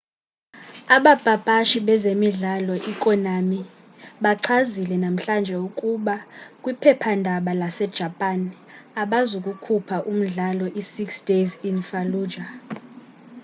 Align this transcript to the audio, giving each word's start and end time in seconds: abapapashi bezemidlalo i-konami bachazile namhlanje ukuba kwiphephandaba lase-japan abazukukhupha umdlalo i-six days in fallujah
abapapashi 0.95 1.77
bezemidlalo 1.87 2.73
i-konami 2.91 3.59
bachazile 4.23 4.95
namhlanje 5.05 5.55
ukuba 5.67 6.15
kwiphephandaba 6.61 7.51
lase-japan 7.61 8.41
abazukukhupha 9.01 9.97
umdlalo 10.11 10.65
i-six 10.81 11.09
days 11.29 11.51
in 11.69 11.77
fallujah 11.89 12.47